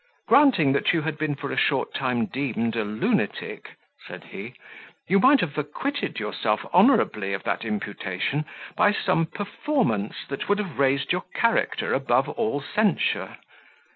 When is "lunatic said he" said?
2.83-4.55